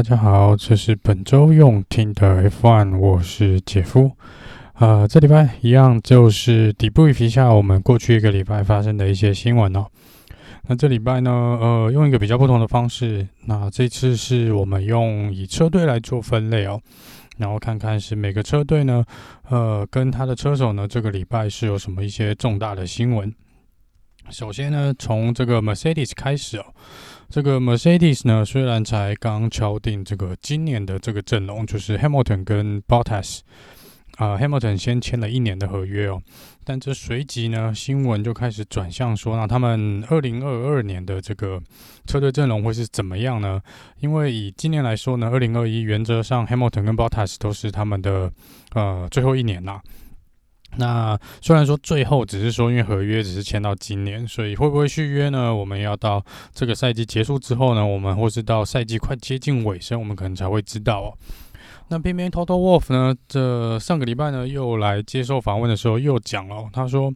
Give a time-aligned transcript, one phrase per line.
[0.00, 4.10] 大家好，这是本周用听的 F1，我是姐夫。
[4.76, 9.84] 呃，这礼拜一样就是 debrief 一下我们过去一个礼拜发生的一些新闻哦。
[10.68, 16.80] 那这礼拜呢，呃，用一个比较不同的方式，那这次是我们用以车队来做分类哦，
[17.36, 19.04] 然后看看是每个车队呢，
[19.50, 23.30] 呃，跟他的车手呢，这个礼拜是有什么一些重大的新闻。
[24.30, 26.64] 首先呢，从这个 Mercedes 开始哦。
[27.30, 33.38] 这个 Mercedes 呢，虽然才刚敲定这个今年的这个阵容，就是 Hamilton 跟 Bottas，
[34.16, 36.20] 啊、，Hamilton 先签了一年的合约哦，
[36.64, 41.62] 但这随即呢，新闻就开始转向说，那他们二零二二年的这个
[42.04, 43.60] 车队阵容会是怎么样呢？
[44.00, 48.32] 因为以今年来说呢，二零二一原则上 Hamilton 跟 Bottas 都是他们的
[48.74, 49.80] 呃最后一年啦。
[50.76, 55.54] 那虽然说最后只是说，因为合约只是签到今年，所以会不会续约呢？
[55.54, 56.24] 我们要到
[56.54, 61.14] 这个赛季结束之后呢，我们或是到赛季快接近尾声，我们可能才会知道哦。
[61.88, 67.12] 那偏偏 Toto Wolff 呢，这上个礼拜呢又来接受访问的时候又讲了，他说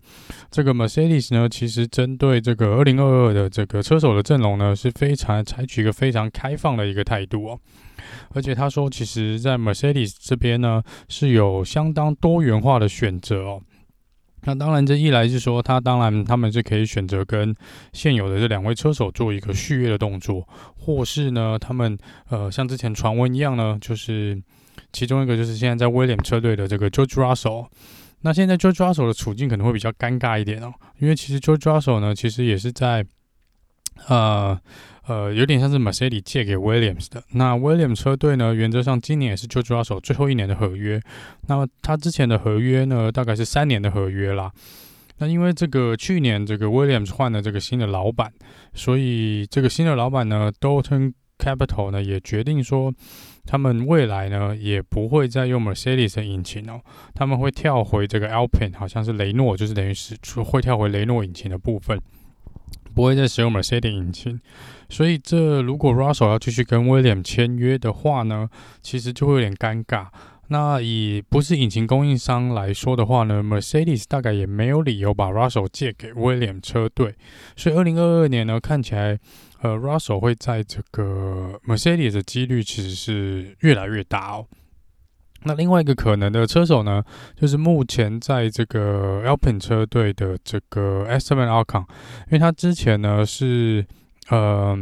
[0.50, 7.60] 这个 Mercedes 呢，其实针对这个二零二二的这个车手的阵容呢，是非常采取一个非常开放的一个态度哦。
[8.30, 13.62] 而且他说，其实，在 Mercedes 这边呢，是有相当多元化的选择哦。
[14.46, 17.54] 那当然，这一来是说，他当然他们是可以选择跟
[17.92, 21.96] 现有的这两位车手做一个续约的动作，或是呢，他们
[22.28, 24.38] 呃像之前传闻一样呢，就是
[24.92, 27.68] 其中一个就是现在在威廉车队的这个 George Russell。
[28.20, 33.06] 那现在 George Russell 的处境可能会比较尴尬一点哦，因为其实 George Russell 呢，其实也是在
[34.08, 34.60] 呃。
[35.06, 37.22] 呃，有点像是 Mercedes 借给 Williams 的。
[37.32, 41.00] 那 Williams 车队呢，原则上今年也是 George Russell 最后一年的合约。
[41.46, 44.50] 那么他之前的合约呢，大概是三年的合约啦。
[45.18, 48.32] 那因为这个去年这个 Williams 换了这个新的老板，
[48.72, 52.92] 所以这个新的老板呢，Dorilton Capital 呢也决定说，
[53.44, 56.80] 他们未来呢也不会再用 Mercedes 的引擎哦，
[57.14, 62.00] 他们会跳回这个 Alpine，好像是雷诺，就是等于是会跳回雷诺引擎的部分。
[62.94, 64.40] 不会再使用 Mercedes 引擎，
[64.88, 68.48] 所以这如果 Russell 要继续跟 William 签约的话呢，
[68.82, 70.06] 其实就会有点尴尬。
[70.48, 77.14] 那以不是引擎供应商来说的话呢，Mercedes 大概也没有理由把 Russell 借给 William 车队。
[77.56, 79.18] 所以二零二二年呢，看起来
[79.62, 84.46] 呃 Russell 会在这个 Mercedes 的几率其实是越来越大哦。
[85.46, 87.04] 那另外一个可能的车手呢，
[87.36, 93.84] 就是目前在这个 Alpine 车队的这个 Esteban Ocon，因为他之前呢是
[94.30, 94.74] 呃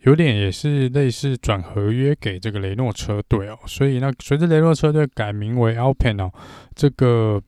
[0.00, 6.32] 有点也是类似转合约给这个雷诺车队哦，所以那随着雷诺车队改名为 Alpine 哦，
[6.74, 7.40] 这个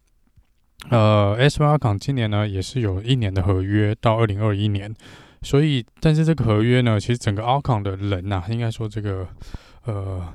[0.88, 4.94] 呃 Esteban Ocon 今年呢也是有一年的合约到二零二一年，
[5.42, 9.26] 所以但是这个合约呢，其实整个 Ocon 的人呐、应该说这个
[9.84, 10.32] 呃。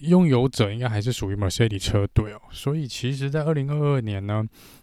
[0.00, 4.42] 拥有者应该还是属于 Mercedes 车队哦，所以其实，在二零二二年呢，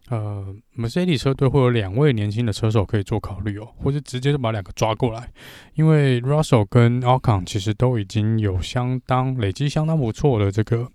[0.10, 5.32] 呃，Mercedes 车队会有两位年轻的车手可以做考虑哦，或者直接就把两个抓过来，
[5.74, 10.88] 因为 Russell 跟 Alcon 其实都已经有相当累积相当不错的这个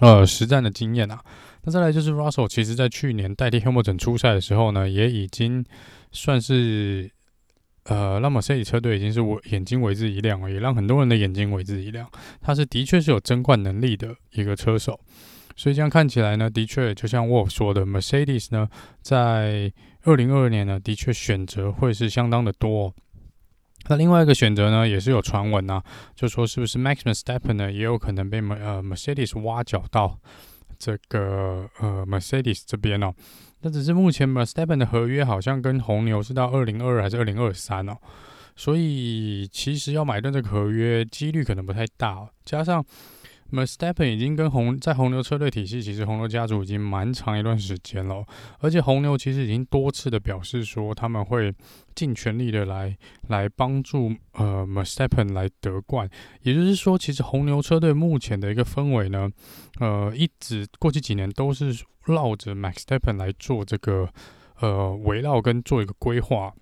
[0.00, 1.20] 呃实战的经验啊。
[1.64, 5.64] 那再来就是 Russell，其实在去年代替 Hamilton 出赛的时候呢，也已经
[6.10, 7.10] 算是。
[7.88, 12.08] 呃，那么 Mercedes 车队已经是我眼睛为之一亮了，也让很多人的眼睛为之一亮。
[12.40, 14.98] 他是的确是有争冠能力的一个车手，
[15.54, 18.68] 所以这样看起来呢，的确就像 Wolf 说的，Mercedes 呢，
[19.02, 22.92] 在二零二二年呢，的确选择会是相当的多。
[23.88, 25.80] 那另外一个选择呢，也是有传闻啊，
[26.16, 30.18] 就说是不是 Max Verstappen 呢，也有可能被呃 Mercedes 挖角到
[30.76, 33.14] 这个呃 Mercedes 这边哦。
[33.66, 37.96] 那只是目前嘛，stephen 的合约好像跟红牛是到二零二二还是二零二三哦，
[38.54, 42.84] 所以其实要买断这个合约几率可能不太大哦，加上。
[43.50, 48.24] M e r s t a p p e n 已经跟红在红牛车队体系，其实红牛家族已经蛮长一段时间了，
[48.58, 51.54] 而且红牛其实已经多次的表示说他们会
[51.94, 52.96] 尽全力的来
[53.28, 56.08] 来帮助呃 m e r s t a p p e n 来得冠，
[56.42, 59.30] 也就是说，其实红牛车队目前的一个氛围呢，
[59.78, 64.08] 呃，一直过去几年都是绕着 Verstappen 来做这个
[64.60, 66.52] 呃围绕跟做一个规划。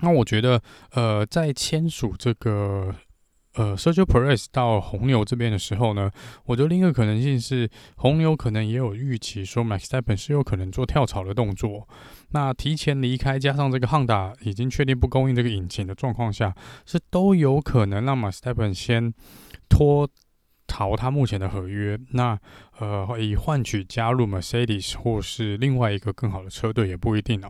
[0.00, 0.60] 那我觉得
[0.92, 2.94] 呃，在签署这个。
[3.54, 6.10] 呃，Sergio Perez 到红牛这边的时候呢，
[6.44, 11.88] 我觉得另一个可能性是，红牛可能也有预期说，Max Verstappen 是有可能做跳槽的动作。
[12.30, 16.52] 那提前离开，加上这个 Honda 已经确定不供应这个引擎的状况下，
[16.84, 19.14] 是都有可能让 Max Verstappen 先
[19.68, 20.08] 脱
[20.66, 21.96] 逃他目前的合约。
[22.10, 22.36] 那
[22.80, 27.48] 呃，以换取加入 Mercedes 或是另外一个更好的车队也不一定呢。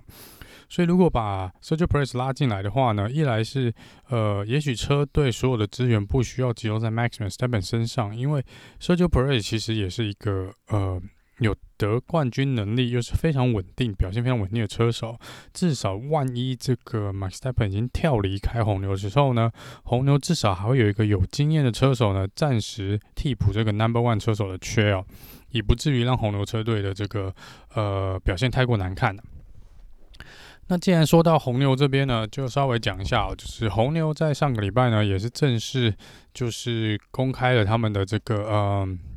[0.68, 3.72] 所以如果把 Sergio Perez 拉进来的话呢，一来是
[4.08, 8.44] 呃，也许车队所有的资源不需要集中在 Max Verstappen 身上，因为
[8.80, 11.00] Sergio Perez 其实也是一个呃。
[11.40, 15.18] 有得冠军能力，又是非常稳定、表现非常稳定的车手。
[15.52, 19.50] 至少万一这个 Max Verstappen 已经跳离开红牛的时候呢，
[19.82, 25.04] 红牛至少还会有一个有经验的车手呢，暂时替补这个 Number One 车手的缺哦，
[25.50, 27.34] 也不至于让红牛车队的这个
[27.74, 29.16] 呃表现太过难看。
[30.68, 35.94] 那既然说到红牛这边呢，就稍微讲一下哦，就是红牛在上个礼拜呢，也是正式
[36.32, 38.98] 就是公开了他们的这个嗯。
[38.98, 39.13] 呃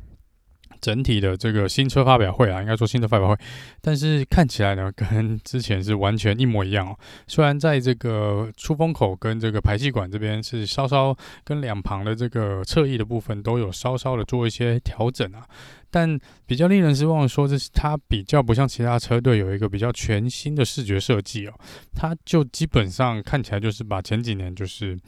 [0.80, 3.36] 整体的这个新车发表会啊，应该说新车发表会，
[3.80, 6.96] 但是看起来呢， 跟之前是完全一模一样哦。
[7.26, 15.46] 虽然在这个出风口跟这个排气管这边是稍稍跟两旁的这个侧翼的部分都有稍稍的做一些调整啊，
[15.90, 21.54] 但比较令人失望的说，这是它比较不像其他车队有一个比较全新的视觉设计哦，
[21.94, 24.98] 它就基本上看起来就是把前几年就是。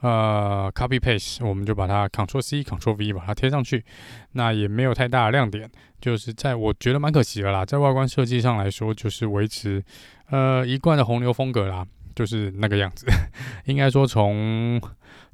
[0.00, 3.84] 呃，copy paste，我们就把它 Ctrl C Ctrl V 把它贴上去，
[4.32, 5.68] 那也没有太大的亮点，
[6.00, 9.82] 就是在我觉得蛮可惜的啦，在外观设计上来说，就是维持
[10.30, 11.84] 呃一贯的红牛风格啦，
[12.14, 13.06] 就是那个样子。
[13.66, 14.80] 应该说从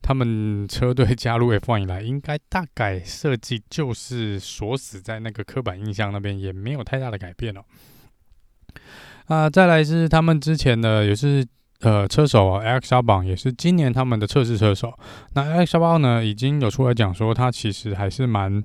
[0.00, 7.62] 他们车队加入 F1 以来，应该大概设计就是锁死在那个刻板印象那边，也没有太大的改变哦。
[9.26, 11.46] 啊、再来是他们之前的也是。
[11.80, 14.96] 呃，车手啊，Alex Albon 也是今年他们的测试车手。
[15.34, 18.62] 那 Alex Albon 呢，已经有出来讲说，他其实还是蛮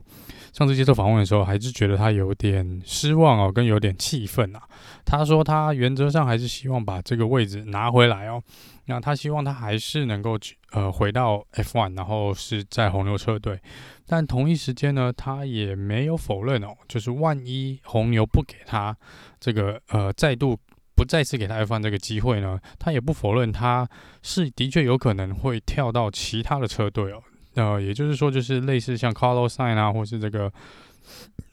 [0.54, 4.62] 上次接受访问的时候，还是觉得他有点失望哦，跟有点气愤啊。
[5.04, 8.42] 他说他原则上还是希望把这个位置拿回来哦。
[8.86, 10.38] 那他希望他还是能够
[10.72, 13.60] 呃回到 F1，然后是在红牛车队。
[14.08, 18.96] 但同一时间呢，他也没有否认哦，就是万一红牛不给他
[19.40, 20.58] 这个呃再度。
[21.00, 23.88] 不再次给他 F1 这个机会呢，他也不否认他
[24.22, 27.24] 是的确有可能会跳到其他的车队哦。
[27.54, 30.52] 呃，也就是说，就是类似像 Carlos Sain 啊，或是这个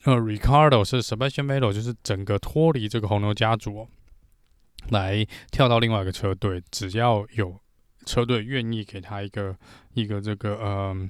[0.02, 3.88] 呃 Ricardo 是 Sebastian Metal，就是整个脱离这个红牛家族哦，
[4.88, 7.60] 来跳到另外一个车队，只要有
[8.04, 9.56] 车队愿意给他一个
[9.94, 11.08] 一个这个呃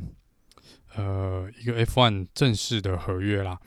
[0.97, 3.59] 呃一个 F1 正式的合约啦。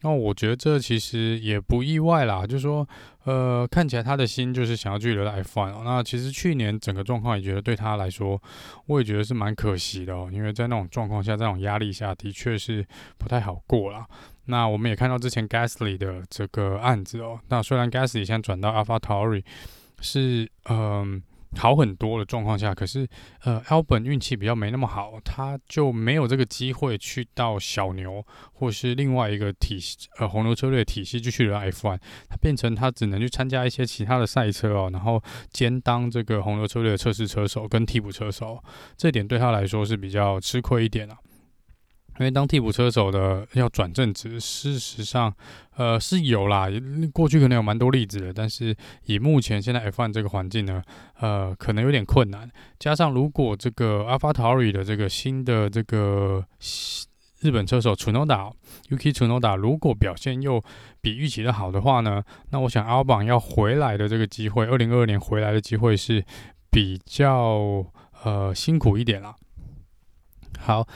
[0.00, 2.86] 那我觉得这其实也不意外啦，就是说，
[3.24, 5.82] 呃，看起来他的心就是想要继续留在 F1 哦。
[5.84, 8.40] 那其实去年整个状况也觉得对他来说，
[8.86, 12.86] 我也觉得是蛮可惜的哦，因为在那种状况下，这种压力下的确是
[13.18, 14.06] 不太好过了。
[14.46, 19.42] 那我们也看到之前 Gasly 的这个案子哦，那虽然 Gasly 现在转到 AlphaTauri
[20.00, 21.22] 是嗯。
[21.56, 23.08] 好很多的状况下，可是
[23.42, 31.98] 呃，Albon 运气比较没那么好，他就没有这个机会去到小牛或是另外一个体系呃红牛车队体系就去了 F1，
[32.28, 38.62] 他变成他只能去参加一些其他的赛车哦，然后兼当这个红牛车队的测试车手跟替补车手，
[38.96, 41.16] 这点对他来说是比较吃亏一点啊。
[42.18, 45.34] 因为当替补车手的要转正职，事实上，
[45.76, 46.68] 呃，是有啦。
[47.12, 48.76] 过去可能有蛮多例子的，但是
[49.06, 50.80] 以目前现在 F1 这个环境呢，
[51.18, 52.48] 呃，可能有点困难。
[52.78, 56.46] 加上如果这个 AlphaTauri 的这个新的这个
[57.40, 58.52] 日本车手 Tsunoda
[58.90, 60.62] Yuki Tsunoda 如果表现又
[61.00, 66.24] 比预期的好的话呢，那我想 Albon 要回来的这个机会，二零二二年回来的机会是
[66.70, 67.84] 比较
[68.22, 69.34] 呃辛苦一点啦。
[70.60, 70.86] 好。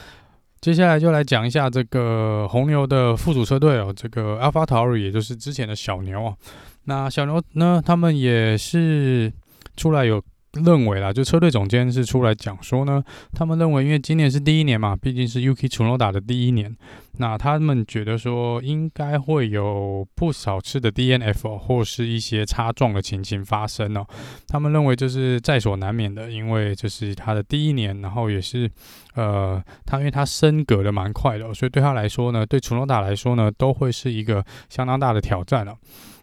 [0.61, 6.37] 接下来就来讲一下这个红牛的附属车队哦，这个 AlphaTauri 也就是之前的小牛哦。
[6.83, 9.31] 那小牛呢，他们也是
[9.75, 10.23] 出来有。
[10.53, 13.03] 认为啦，就车队总监是出来讲说呢，
[13.33, 16.75] 他们认为因为今年是第一年嘛，毕竟是 Yuki Tsunoda 的第一年，
[17.19, 24.03] 那他们觉得说应该会有不少次的 DNF 或是一些擦撞的情形发生哦。
[24.47, 28.67] 他们认为这是在所难免的，因为这是他的第一年，然后也是
[29.13, 35.75] 呃，他因为他升格的蛮快的，所以对他来说呢，对 Tsunoda 来说呢，都会是一个相当大的挑战了。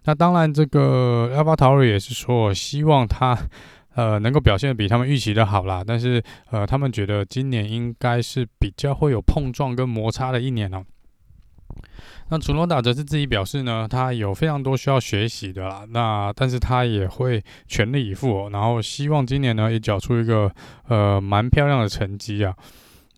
[0.04, 3.38] 那当然，这个 AlphaTauri 也是说希望他。
[3.96, 10.84] 呃，能够表现的比他们预期的好啦，但是呃，他们觉得今年应该是比较会有碰撞跟摩擦的一年哦。
[12.28, 20.50] 那楚诺达则是自己表示呢，他有非常多需要学习的啦，那但是他也会全力以赴，然后希望今年呢也缴出一个
[20.88, 22.54] 呃蛮漂亮的成绩啊。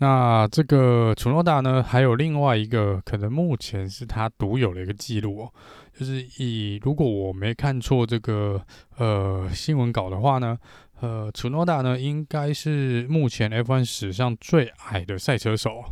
[0.00, 5.52] 那这个楚诺达呢，还有另外一个可能目前是他独有的一个记录哦。
[5.98, 8.62] 就是以如果我没看错这个
[8.98, 10.56] 呃新闻稿的话呢，
[11.00, 15.82] 呃，楚诺达呢应该是目前 F1 史上最矮的赛车手。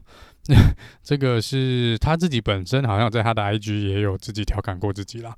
[1.03, 5.37] 这个是他自己本身好像在他的 IG 也有自己调侃过自己啦。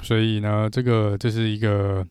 [0.00, 2.02] 所以呢，这个这是一个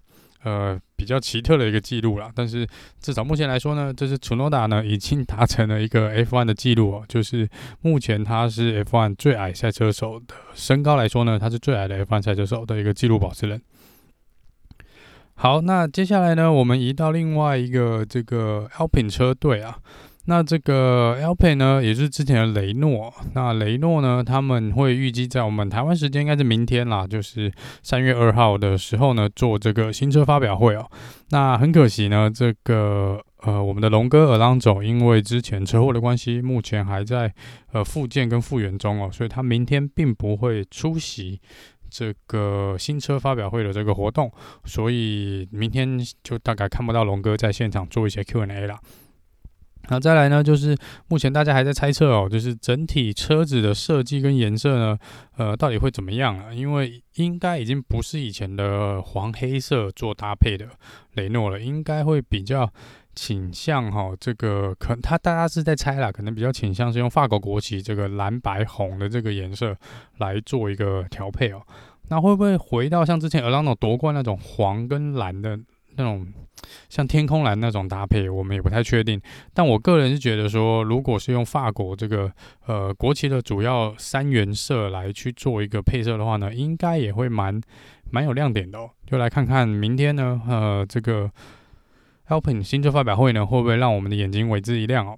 [0.45, 2.31] 呃比较奇特的一个记录了。
[2.33, 2.65] 但是
[3.01, 7.49] 至少目前来说呢，这是楚诺达呢已经达成了一个 F1 的记录哦，就是
[7.81, 13.61] 目前他是 F1 最矮赛车手的身高来说呢，他是最矮的 F1 赛车手的一个记录保持人。
[15.37, 19.79] 好，那接下来呢，我们移到另外一个这个 Alpine 车队啊。
[20.25, 23.13] 那这个 Alpine 呢，也是之前的雷诺。
[23.33, 27.51] 那雷诺呢，他们会预计在我们台湾时间应该是明天啦，就是
[27.83, 30.89] 三月二号的时候呢，做这个新车发表会哦。
[31.29, 37.33] 那很可惜呢，这个呃，我们的龙哥 Alonso 因为之前车祸的关系，目前还在
[37.71, 41.39] 呃复健跟复原中哦，所以他明天并不会出席。
[41.87, 44.29] 这个新车发表会的这个活动，
[44.65, 48.77] 所以明天就大概看不到龙哥在现场做一些 Q&A 了。
[49.89, 50.77] 那再来呢，就是
[51.07, 54.97] 目前大家还在猜测哦，就是整体车子的设计跟颜色呢，
[55.37, 56.53] 呃，到底会怎么样啊？
[56.53, 60.67] 因为应该已经不是以前的黄黑色做搭配的
[61.13, 62.71] 雷诺了，应该会比较。
[63.17, 69.73] 倾向哈，这个可他大家是在猜啦，可能比较倾向是用法国国旗这个蓝白红的这个颜色
[70.17, 71.61] 来做一个调配哦。
[72.09, 75.57] 那会不会回到像之前 Alonso 夺冠那种黄跟蓝的
[75.95, 76.25] 那种，
[76.89, 78.29] 像天空蓝那种搭配？
[78.29, 79.19] 我们也不太确定。
[79.53, 82.31] 但我个人是觉得说，如果是用法国这个
[82.65, 87.59] 呃国旗的主要三原色来去做一个配色的话呢，应该也会蛮
[88.11, 88.89] 蛮有亮点的哦。
[89.05, 91.31] 就来看看明天呢，呃，这个。
[92.27, 95.15] Alpine 新车发表会呢，会不会让我们的眼睛为之一亮哦？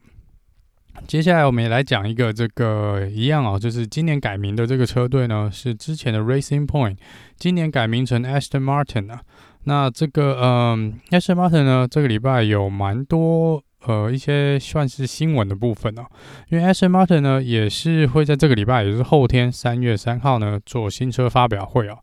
[1.08, 6.98] 接下来我们也来讲一个这个一样哦，就是今年改名的这个车队呢，是之前的 Racing Point，
[7.38, 9.22] 今年改名成 Aston Martin 啊。
[9.68, 16.04] 那这个嗯，Aston Martin 呢，这个礼拜有蛮多呃一些算是新闻的部分哦，
[16.48, 22.00] 因为 Aston Martin 呢也是会在这个礼拜，也就是后天三月三号呢做新车发表会哦。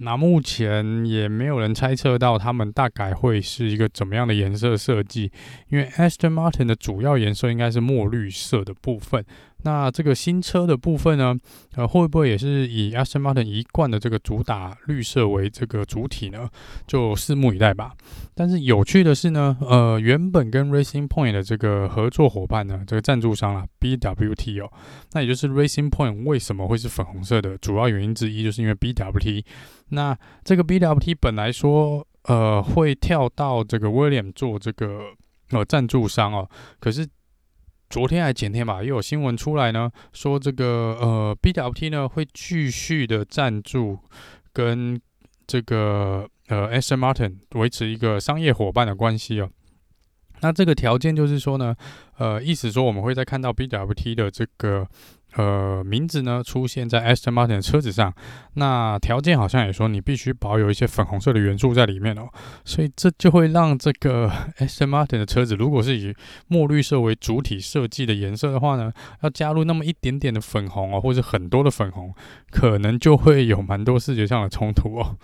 [0.00, 5.32] 那目前也没有人猜测到他们大概会是一个怎么样的颜色设计，
[5.70, 9.24] 因为 Aston Martin 的主要颜色应该是墨绿色的部分。
[9.64, 11.34] 那这个新车的部分呢，
[11.74, 16.48] 呃，会不会也是以 Aston Martin 一贯的这个主打绿色为这个主体呢？
[16.86, 17.92] 就拭目以待吧。
[18.36, 24.70] 但是有趣的是呢，呃，原本跟 Racing Point 的这个合作伙伴呢，这个赞助商啊，BWT 哦，
[25.12, 29.44] 那也就是 Racing Point 为什么会是粉红色的主要原因之一，就是因为 BWT。
[29.88, 35.00] 那这个 BWT 本来说，呃，会跳到这个 William 做这个
[35.50, 36.48] 呃赞助商哦，
[36.78, 37.04] 可是。
[37.90, 43.98] 昨天还前天吧，又有新闻出来呢，说这个呃 BWT 呢会继续的赞助
[44.52, 45.00] 跟
[45.46, 49.50] 这个呃 Aston Martin 维持一个商业伙伴的关系哦。
[50.40, 51.74] 那这个条件就是说呢，
[52.18, 54.86] 呃，意思说我们会再看到 BWT 的这个。
[55.36, 58.12] 呃，名字呢出现在 Aston Martin 的车子上，
[58.54, 62.28] 那条件好像也说你必须保有一些粉红色的元素在里面哦，
[62.64, 66.14] 所以这就会让这个 Aston Martin 的车子，如果是以
[66.48, 68.92] 墨绿色为主体设计的颜色的话呢，
[69.22, 72.12] 要加入那么一点点的粉红哦，或者很多的粉红，
[72.50, 75.16] 可能就会有蛮多视觉上的冲突哦。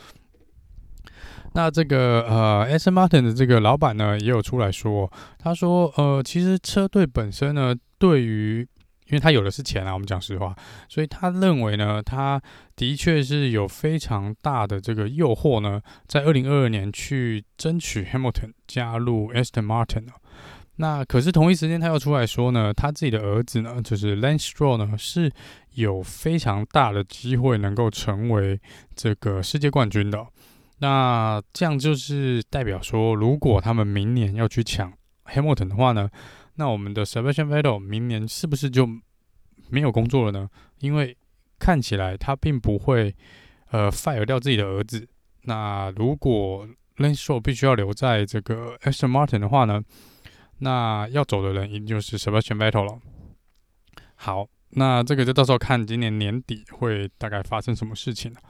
[1.54, 8.66] 那这个呃，Aston Martin 的这个老板呢也有出来说，他说呃，其实车队本身呢对于
[9.06, 10.54] 因为他有的是钱啊，我们讲实话，
[10.88, 12.40] 所以他认为呢，他
[12.74, 20.06] 的确是有非常大的这个诱惑呢，在二零二二年去争取 Hamilton 加入 Aston Martin。
[20.76, 25.30] 那可是同一时间，他又出来说呢，他自己的儿子呢，就是 Lance Stroll 呢，是
[25.74, 28.60] 有非常大的机会能够成为
[28.96, 30.26] 这个世界冠军的。
[30.78, 34.92] 那这样就是代表说，如果他们明年要去抢
[35.26, 36.10] Hamilton 的话呢，
[36.56, 38.88] 那我们的 Sebastian Vettel 明年是不是就
[39.68, 40.48] 没有工作了呢？
[40.78, 41.16] 因为
[41.58, 43.14] 看起来他并不会
[43.70, 45.08] 呃 fire 掉自己的儿子。
[45.42, 49.82] 那如果 Lance Stroll 必须要留在这个 Aston Martin 的话呢，
[50.58, 53.00] 那要走的人一定就是 Sebastian Vettel 了。
[54.14, 58.40] 好，那这个就到时候看今年年底会大概发生什么事情了。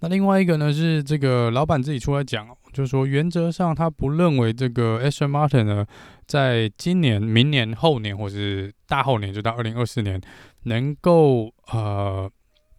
[0.00, 5.86] 那另外一个呢是这个老板自己出来讲，就是说原则上他不认为这个 Aston Martin 呢，
[6.26, 10.20] 在今年、明年、后年或是大后年，就到二零二四年，
[10.64, 12.30] 能够呃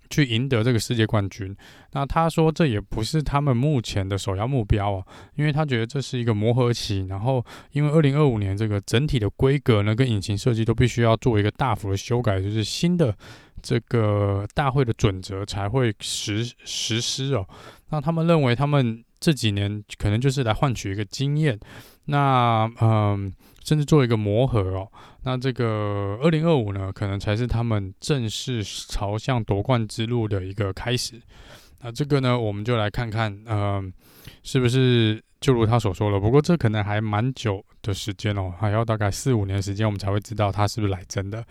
[0.09, 1.55] 去赢得这个世界冠军。
[1.91, 7.05] 那他说这也不是他们目前的首要目标啊，因为他觉得这是一个磨合期。
[7.09, 13.15] 然后因为二零二五年这个整体的规格呢跟引擎设计都必须要做一个大幅的修改，就是新的。
[13.61, 17.45] 这个大会的准则才会实实施哦。
[17.89, 21.59] 那他们认为，他们这几年可能就是来换取一个经验，
[22.05, 23.29] 那嗯，
[23.69, 24.91] 甚至做一个磨合哦。
[25.21, 31.21] 那这个二零二五呢，可能才是他们正式朝向夺冠之路的一个开始。
[31.81, 33.93] 那这个呢，我们就来看看，嗯，
[34.41, 41.45] 是不是就如他所说的，不过这可能还蛮久的时间哦，还要大概四五年时间，我们才会知道他是不是来真的。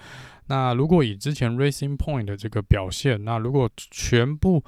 [0.49, 4.65] 那如果以之前 Racing Point 的这个表现，那如果全部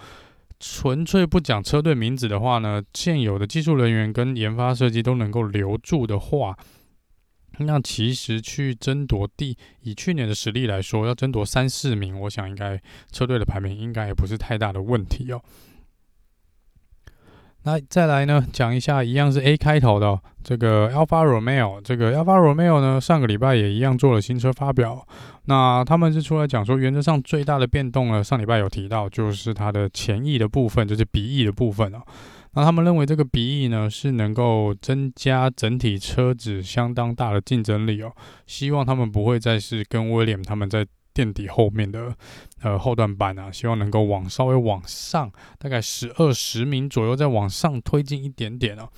[0.61, 6.57] 纯粹不讲车队名字的话呢，现有的技术人员跟研发设计都能够留住的话，
[7.59, 12.80] 那其实去争夺第，以去年的实力来说，要争夺三四名，我想应该
[13.12, 15.42] 车队的排名应该也不是太大的问题哦。
[17.64, 25.07] 那再来呢，讲一下一样是 A 开头的、这个 Alfa Romeo，这个 Alfa Romeo 呢，上个礼拜也一样做了新车发表。
[25.45, 32.00] 那他们是出来讲说，原则上最大的变动呢，上礼拜有提到，就是它的前翼的部分，就是鼻翼的部分哦。
[32.54, 38.12] 那他们认为这个鼻翼呢，是能够增加整体车子相当大的竞争力哦。
[38.47, 40.87] 希望他们不会再是跟威廉他们在。
[41.12, 42.14] 垫底后面的
[42.62, 48.88] 呃后段班啊，希望能够往稍微往上，大概十二十名左右，再往上推进一点点哦。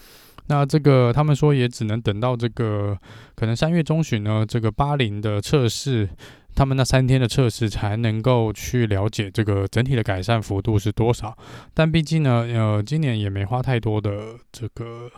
[0.48, 2.96] 那这个他们说也只能等到这个
[3.34, 6.06] 可能三月中旬呢，这个巴林的测试。
[6.54, 11.36] 他们那三天的测试才能够去了解这个整体的改善幅度是多少，
[11.72, 15.10] 但毕竟呢，呃，今年也没花太多的这个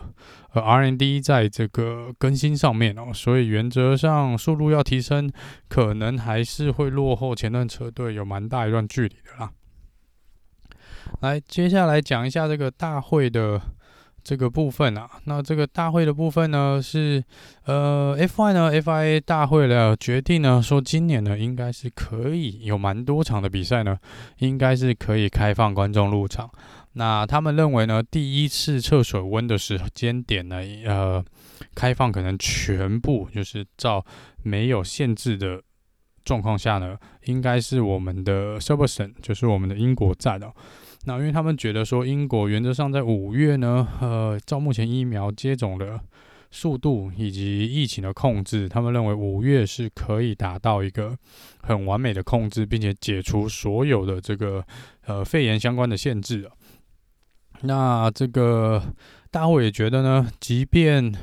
[0.53, 5.31] 呃 R&D 在这个更新上面哦，所以原则上速度要提升，
[5.67, 9.51] 可能还是会落后前段车队有蛮大一段距离的啦。
[11.21, 13.61] 来，接下来讲一下这个大会的。
[14.25, 17.23] 这个部分啊，那这个大会的部分呢是，
[17.65, 23.99] 呃，F1 呢，FIA 大会呢决定呢，说今年呢应该是可以有蛮多场的比赛呢，
[24.39, 26.49] 应该是可以开放观众入场。
[26.93, 31.23] 那他们认为呢，第一次测水温的时间点呢，呃，
[31.75, 34.03] 开放可能全部就是照
[34.41, 35.61] 没有限制的
[36.23, 40.51] 状况下呢，应该是我们的 subversion，就是我们的英国站哦。
[41.07, 45.99] 那因为他们觉得说，英国原则上在五月呢，呃，照目前疫苗接种的
[46.49, 51.15] 速度以及疫情的控制，他们认为五月是可以达到一个
[51.61, 54.65] 很完美的控制，并且解除所有的这个
[55.05, 56.49] 呃肺炎相关的限制。
[57.61, 58.81] 那这个
[59.29, 61.13] 大会也觉得呢，即便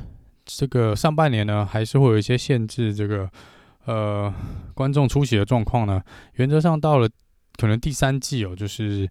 [0.44, 3.28] 这个上半年呢，还是会有一些限制这个
[3.86, 4.32] 呃
[4.74, 6.00] 观众出席的状况呢，
[6.34, 7.08] 原则上到了
[7.56, 9.10] 可能第三季哦，就是。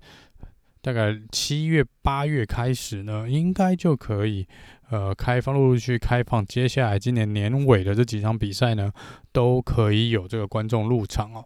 [0.81, 4.47] 大概七月八月开始呢，应该就可以
[4.89, 6.43] 呃开放，陆陆续续开放。
[6.43, 8.91] 接下来今年年尾的这几场比赛呢，
[9.31, 11.45] 都可以有这个观众入场哦。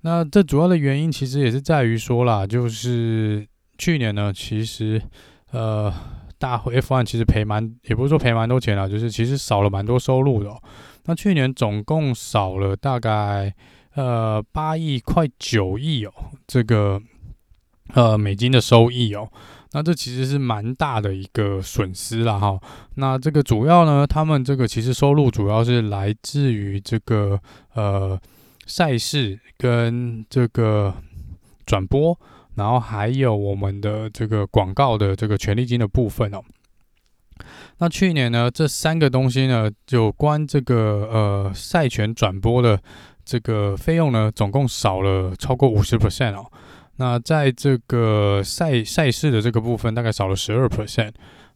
[0.00, 5.02] 那这主要的原因其实也是在于说啦，就是去年呢，其实
[5.50, 5.92] 呃
[6.38, 10.62] 大会 F1 其实赔蛮，也不是说赔蛮多钱啦，就是其实少了蛮多收入的哦。
[11.04, 13.54] 那去年总共少了大概
[13.94, 16.12] 呃八亿快九亿哦，
[16.46, 17.02] 这个。
[17.94, 19.28] 呃，美金的收益哦，
[19.72, 22.60] 那这其实是蛮大的一个损失啦哈。
[22.96, 27.40] 那这个主要呢，他们这个其实收入主要是来自于这个
[27.74, 28.20] 呃
[28.66, 30.94] 赛事跟这个
[31.64, 32.18] 转播，
[32.56, 36.42] 然后还有我们的这个广告的这个权利金的部分哦。
[37.78, 42.78] 那去年呢，这三个东西呢，有关这个呃赛权转播的
[43.24, 46.50] 这个费用呢，总共少了超过五十 percent 哦。
[46.98, 51.12] 那在这个赛赛事的这个部分，大概少了十二 percent。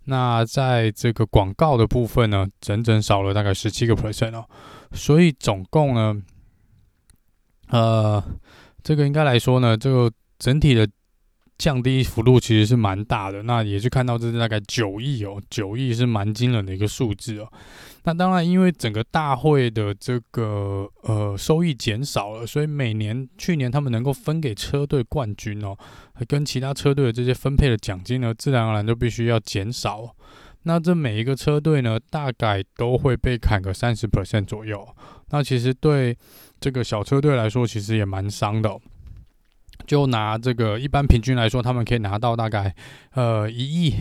[0.07, 4.49] 那在这个广告的部分呢，整整少了大概十七个 percent 哦。
[4.93, 6.23] 所以总共呢，
[7.69, 8.25] 呃，
[8.83, 10.89] 这个应该来说呢，这个整体的。
[11.59, 17.47] 降低幅度其实是蛮大的，那也是看到这是大概九亿哦，九亿是蛮惊人的一个数字哦。
[18.05, 25.77] 那当然，因为整个大会的这个呃收益减少了，所以每年去年他们能够分给车队冠军哦，
[26.27, 30.15] 跟其他车队的这些分配的奖金呢，自然而然就必须要减少。
[30.65, 34.87] 那这每一个车队呢，大概都会被砍个三十 percent 左右。
[35.31, 36.17] 那其实对
[36.61, 38.79] 这个小车队来说，其实也蛮伤的。
[39.87, 42.73] 就拿这个一般平均来说，他们可以拿到大概
[43.15, 43.95] 呃一亿，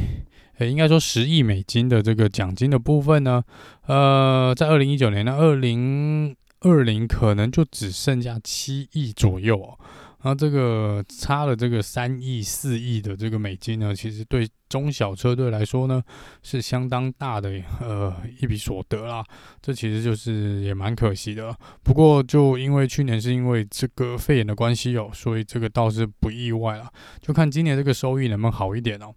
[0.67, 3.43] 应该说十亿美金的这个奖金的部分呢，
[3.87, 9.77] 呃，在二零一九年呢，二零二零可能就只剩下七亿左右哦。
[10.23, 15.99] 那这个差了这个三亿四亿的这个美金呢，其实对中小车队来说呢，
[16.43, 19.25] 是相当大的呃一笔所得啦。
[19.63, 21.57] 这其实就是也蛮可惜的。
[21.81, 26.87] 不过就因为去年是因为这个肺炎的关系哦，所以这个倒是不意外了。
[27.19, 29.11] 就看今年这个收益能不能好一点哦。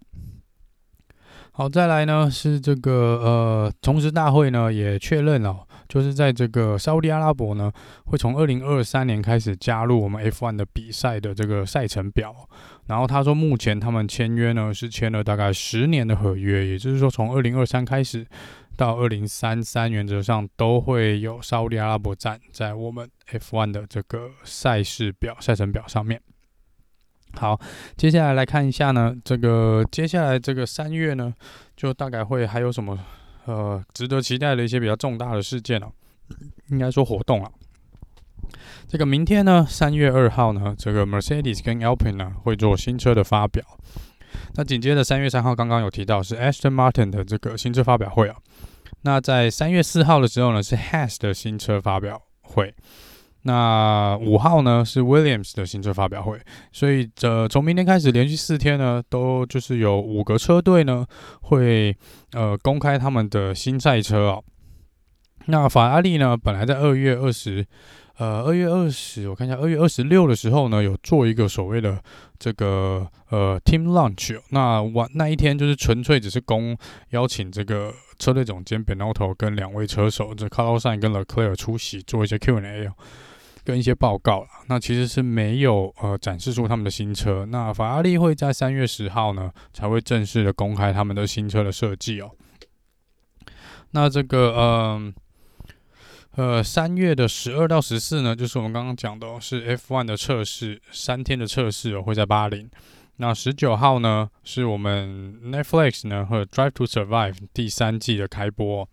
[1.57, 2.91] 好，再来呢是这个
[3.23, 5.65] 呃，同时大会呢也确认了。
[5.87, 7.71] 就是在这个沙乌地阿拉伯呢，
[8.07, 12.35] 会从二零二三年开始加入我们 F1 的比赛的这个赛程表。
[12.87, 18.27] 然后他说，目前他们签约呢是签了大概十年的合约，也就是说从二零二三开始
[18.75, 26.21] 到二零三三，原则上都会有沙乌地阿拉伯站在我们 F1 的这个赛事表、赛程表上面。
[27.35, 27.59] 好，
[27.97, 31.33] 接下来来看一下呢，这个接下来这个三月呢，
[31.75, 32.97] 就大概会还有什么
[33.45, 35.91] 呃值得期待的一些比较重大的事件哦，
[36.69, 37.51] 应该说活动了。
[38.87, 43.63] 这个明天呢，三月二号呢，这个 Mercedes 跟 Alpine 呢会做新车的发表。
[44.55, 48.35] 那紧接着三月三号，刚刚有提到是 Aston Martin 的这个新车发表会啊。
[49.01, 52.73] 那在三月四号的时候呢，是 Has 的新车发表会。
[53.47, 56.39] 那五号呢是 Williams 的新车发表会，
[56.71, 61.05] 所以这从明天开始连续四天呢，都就是有五个车队呢
[61.41, 61.95] 会
[62.33, 64.43] 呃公开他们的新赛车哦。
[65.45, 67.63] 那法拉利呢，本来在二月二十，
[68.17, 72.01] 呃二月二十，我看一下二月二十六的时候呢，有做一个所谓的
[72.39, 76.75] 这个呃 Team Launch，那晚那一天就是纯粹只是公
[77.11, 81.51] 邀请这个车队总监 Benotto 跟两位车手这 c a r l s a n 跟 l e c l e
[81.51, 82.89] r 出席做一些 Q&A
[83.65, 87.45] 跟一些报告了，那其实是没有呃展示出他们的新车。
[87.47, 92.29] 那法拉利会在三月十号呢才会正式的公开他们的新车的设计哦。
[93.91, 95.13] 那这个嗯
[96.35, 102.69] 呃呃三月的十二到十四呢，就是我们刚刚讲的、是 F1 的测试，三天的测试会在巴林。
[103.17, 108.87] 那十九号呢是我们 Netflix 呢和 Drive to Survive 第三季的开播、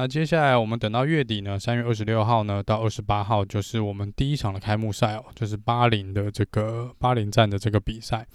[0.00, 8.26] 那接下来我们等到月底呢，三月二十六号呢到二十八号，就是我们第一场的开幕赛哦，就是巴林的这个巴林站的这个比赛。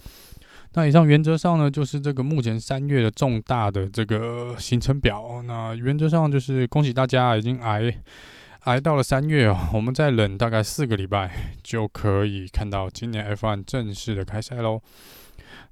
[0.74, 5.42] 那以上原则上呢，就是这个目前三月的重大的这个行程表。
[5.42, 7.92] 那原则上就是恭喜大家已经挨
[8.60, 11.28] 挨到了三月哦，我们再忍大概四个礼拜
[11.64, 14.80] 就可以看到今年 F1 正式的开赛喽。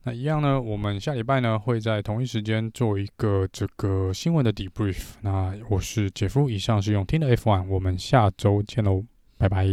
[0.05, 5.15] 那一样呢，我们下礼拜呢会在同一时间做一个这个新闻的 debrief。
[5.23, 9.03] 那我是杰夫，以上是用听的 F1，我们下周见喽，
[9.39, 9.67] 拜拜。